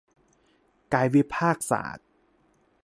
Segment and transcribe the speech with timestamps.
[0.93, 2.07] กายวิภาคศาสตร์